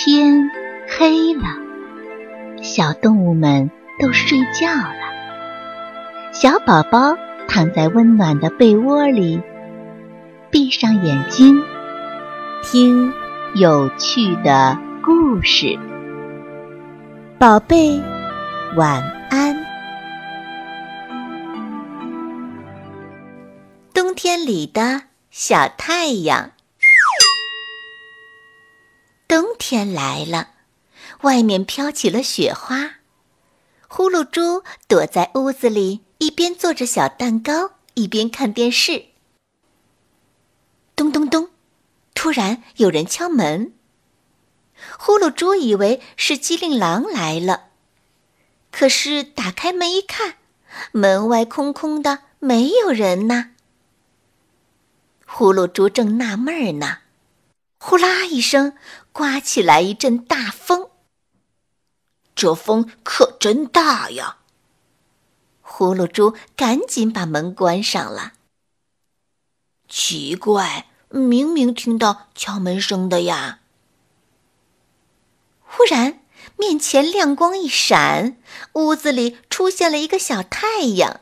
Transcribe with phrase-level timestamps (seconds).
[0.00, 0.48] 天
[0.96, 1.42] 黑了，
[2.62, 4.94] 小动物们都睡觉了。
[6.30, 7.16] 小宝宝
[7.48, 9.42] 躺在温暖的被窝里，
[10.52, 11.60] 闭上眼睛，
[12.62, 13.12] 听
[13.56, 15.76] 有趣的故事。
[17.36, 18.00] 宝贝，
[18.76, 19.56] 晚安。
[23.92, 25.02] 冬天里的
[25.32, 26.52] 小太阳。
[29.28, 30.54] 冬天来了，
[31.20, 32.92] 外面飘起了雪花。
[33.86, 39.08] 呼噜猪躲在屋子里，一边做着小蛋糕，一边看电视。
[40.96, 41.50] 咚咚咚，
[42.14, 43.74] 突然有人敲门。
[44.98, 47.64] 呼噜猪以为是机灵狼来了，
[48.72, 50.36] 可是打开门一看，
[50.92, 53.50] 门外空空的，没有人呢。
[55.26, 57.00] 呼噜猪正纳闷呢。
[57.78, 58.76] 呼啦一声，
[59.12, 60.90] 刮起来一阵大风。
[62.34, 64.38] 这风可真大呀！
[65.60, 68.32] 呼噜猪赶紧把门关上了。
[69.88, 73.60] 奇怪，明明听到敲门声的呀！
[75.62, 76.20] 忽然，
[76.56, 78.36] 面前亮光一闪，
[78.74, 81.20] 屋子里出现了一个小太阳，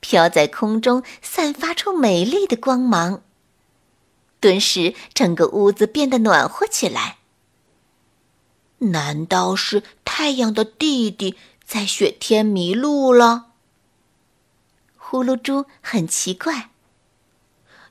[0.00, 3.22] 飘在空中，散发出美丽的光芒。
[4.40, 7.18] 顿时，整个屋子变得暖和起来。
[8.78, 13.48] 难道是太阳的弟弟在雪天迷路了？
[14.96, 16.70] 呼噜猪很奇怪。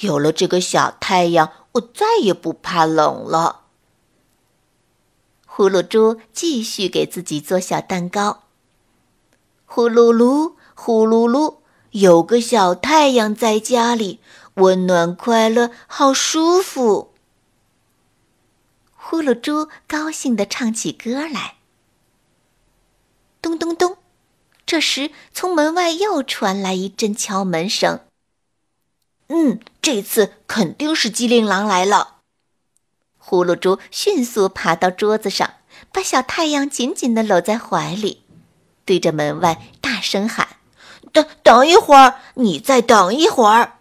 [0.00, 3.62] 有了这个小太阳，我再也不怕冷了。
[5.46, 8.42] 呼噜猪继续给自己做小蛋糕。
[9.64, 11.58] 呼噜噜，呼噜噜，
[11.92, 14.20] 有个小太阳在家里。
[14.54, 17.12] 温暖快乐，好舒服。
[18.94, 21.56] 呼噜猪高兴地唱起歌来。
[23.42, 23.98] 咚咚咚，
[24.64, 28.00] 这时从门外又传来一阵敲门声。
[29.28, 32.18] 嗯，这次肯定是机灵狼来了。
[33.18, 35.54] 呼噜猪迅速爬到桌子上，
[35.92, 38.22] 把小太阳紧紧地搂在怀里，
[38.84, 40.56] 对着门外大声喊
[41.12, 43.78] ：“等等一会儿，你再等一会儿。”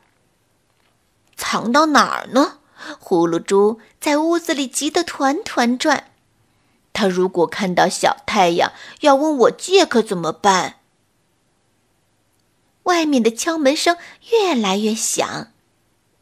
[1.53, 2.57] 藏到哪儿呢？
[2.97, 6.09] 呼噜猪在屋子里急得团团转。
[6.93, 10.79] 他如果看到小太阳，要问我借，可怎么办？
[12.83, 13.97] 外面的敲门声
[14.31, 15.49] 越来越响，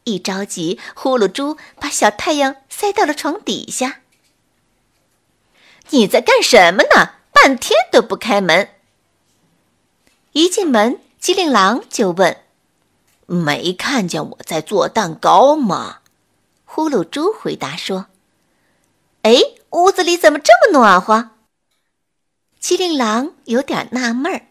[0.04, 4.02] 一着急，呼噜猪把小太阳塞到了床底下。
[5.88, 7.14] 你在干什么呢？
[7.32, 8.68] 半天都不开门。
[10.32, 12.41] 一进门，机灵狼就问。
[13.26, 15.98] 没看见我在做蛋糕吗？
[16.64, 18.06] 呼噜猪回答说
[19.22, 19.38] ：“哎，
[19.70, 21.30] 屋子里怎么这么暖和？”
[22.58, 24.46] 机灵狼有点纳闷儿。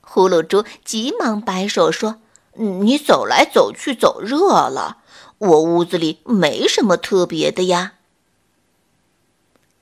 [0.00, 2.20] 呼噜猪急忙摆手说
[2.58, 4.98] ：“你走来走去，走热了。
[5.38, 7.94] 我屋子里没什么特别的呀。”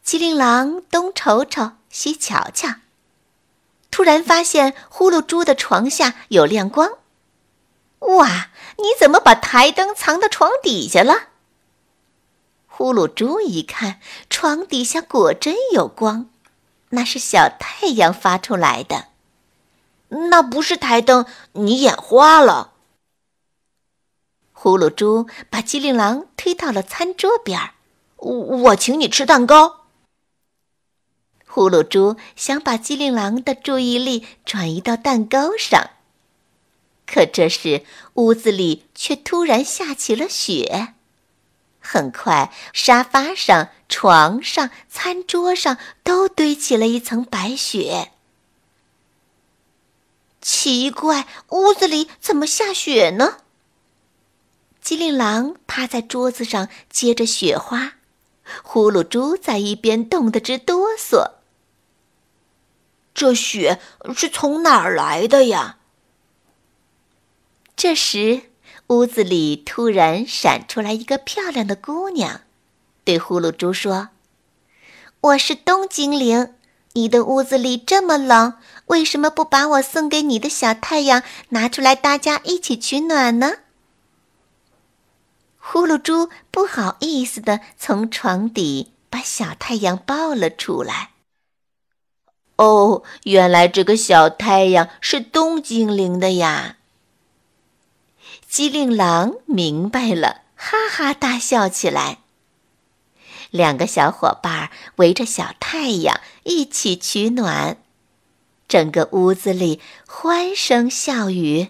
[0.02, 2.76] 机灵狼东瞅瞅，西瞧瞧，
[3.90, 6.98] 突然发现呼噜猪的床下有亮光。
[8.00, 8.50] 哇！
[8.78, 11.28] 你怎么把台灯藏到床底下了？
[12.66, 14.00] 呼噜猪一看，
[14.30, 16.30] 床底下果真有光，
[16.90, 19.08] 那是小太阳发出来的。
[20.30, 22.72] 那不是台灯，你眼花了。
[24.52, 27.74] 呼噜猪把机灵狼推到了餐桌边儿，
[28.16, 29.84] 我我请你吃蛋糕。
[31.46, 35.90] 呼噜猪想把机灵狼的注意力转移到蛋糕上。
[37.12, 37.82] 可这时，
[38.14, 40.94] 屋子里却突然下起了雪。
[41.80, 48.12] 很快，沙发上、床上、餐桌上都堆起了一层白雪。
[50.40, 53.38] 奇怪，屋子里怎么下雪呢？
[54.80, 57.94] 机灵狼趴在桌子上接着雪花，
[58.62, 61.32] 呼噜猪在一边冻得直哆嗦。
[63.12, 63.80] 这雪
[64.14, 65.78] 是从哪儿来的呀？
[67.82, 68.42] 这时，
[68.88, 72.42] 屋子里突然闪出来一个漂亮的姑娘，
[73.04, 74.10] 对呼噜猪说
[75.22, 76.52] ：“我是冬精灵，
[76.92, 83.50] 你的屋子里这么冷，为什么不把我送给你的小太阳拿出来，大家一起取暖呢？”
[85.56, 91.12] 呼噜猪不好意思的从床底把小太阳抱了出来。
[92.56, 96.76] 哦，原来这个小太阳是冬精灵的呀！
[98.48, 102.18] 机灵狼明白了，哈哈大笑起来。
[103.50, 107.78] 两个小伙伴围着小太阳一起取暖，
[108.68, 111.68] 整个屋子里欢声笑语，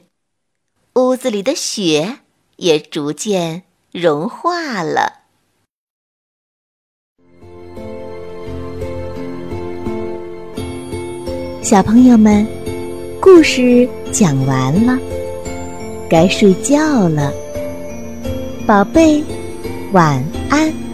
[0.95, 2.19] 屋子里的雪
[2.57, 3.63] 也逐渐
[3.93, 5.21] 融化了。
[11.63, 12.47] 小朋友们，
[13.21, 14.99] 故事讲完了，
[16.11, 17.33] 该睡觉了，
[18.67, 19.23] 宝贝，
[19.93, 20.21] 晚
[20.51, 20.90] 安。